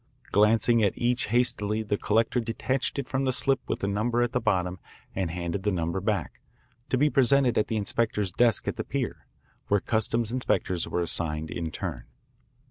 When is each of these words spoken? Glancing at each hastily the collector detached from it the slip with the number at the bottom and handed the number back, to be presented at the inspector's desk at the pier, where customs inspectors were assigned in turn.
Glancing 0.31 0.81
at 0.81 0.97
each 0.97 1.27
hastily 1.27 1.83
the 1.83 1.95
collector 1.95 2.39
detached 2.39 2.99
from 3.05 3.21
it 3.21 3.25
the 3.25 3.31
slip 3.31 3.59
with 3.67 3.81
the 3.81 3.87
number 3.87 4.23
at 4.23 4.31
the 4.31 4.41
bottom 4.41 4.79
and 5.15 5.29
handed 5.29 5.61
the 5.61 5.71
number 5.71 6.01
back, 6.01 6.39
to 6.89 6.97
be 6.97 7.07
presented 7.07 7.55
at 7.55 7.67
the 7.67 7.77
inspector's 7.77 8.31
desk 8.31 8.67
at 8.67 8.77
the 8.77 8.83
pier, 8.83 9.27
where 9.67 9.79
customs 9.79 10.31
inspectors 10.31 10.87
were 10.87 11.01
assigned 11.01 11.51
in 11.51 11.69
turn. 11.69 12.05